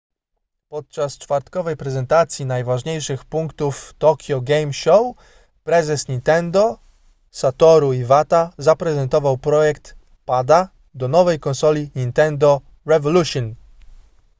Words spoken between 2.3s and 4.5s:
najważniejszych punktów tokyo